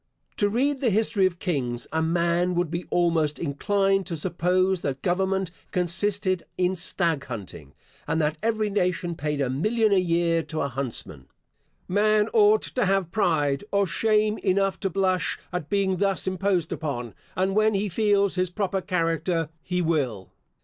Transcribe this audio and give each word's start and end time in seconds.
To 0.37 0.49
read 0.49 0.79
the 0.79 0.89
history 0.89 1.27
of 1.27 1.37
kings, 1.37 1.85
a 1.91 2.01
man 2.01 2.55
would 2.55 2.71
be 2.71 2.85
almost 2.89 3.37
inclined 3.37 4.07
to 4.07 4.17
suppose 4.17 4.81
that 4.81 5.03
government 5.03 5.51
consisted 5.69 6.43
in 6.57 6.75
stag 6.75 7.25
hunting, 7.25 7.75
and 8.07 8.19
that 8.19 8.39
every 8.41 8.71
nation 8.71 9.13
paid 9.13 9.39
a 9.41 9.47
million 9.47 9.91
a 9.91 9.99
year 9.99 10.41
to 10.41 10.61
a 10.61 10.69
huntsman. 10.69 11.27
Man 11.87 12.29
ought 12.33 12.63
to 12.63 12.87
have 12.87 13.11
pride, 13.11 13.63
or 13.71 13.85
shame 13.85 14.39
enough 14.39 14.79
to 14.79 14.89
blush 14.89 15.37
at 15.53 15.69
being 15.69 15.97
thus 15.97 16.25
imposed 16.25 16.71
upon, 16.73 17.13
and 17.35 17.53
when 17.53 17.75
he 17.75 17.87
feels 17.87 18.33
his 18.33 18.49
proper 18.49 18.81
character 18.81 19.49
he 19.61 19.83
will. 19.83 20.31